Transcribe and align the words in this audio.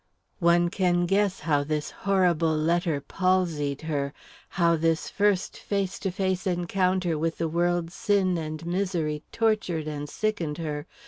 One 0.39 0.69
can 0.71 1.05
guess 1.05 1.41
how 1.41 1.63
this 1.63 1.91
horrible 1.91 2.57
letter 2.57 3.01
palsied 3.01 3.81
her; 3.81 4.13
how 4.57 4.75
this 4.75 5.11
first 5.11 5.55
face 5.57 5.99
to 5.99 6.09
face 6.09 6.47
encounter 6.47 7.19
with 7.19 7.37
the 7.37 7.47
world's 7.47 7.93
sin 7.93 8.35
and 8.35 8.65
misery 8.65 9.21
tortured 9.31 9.87
and 9.87 10.09
sickened 10.09 10.57
her. 10.57 10.87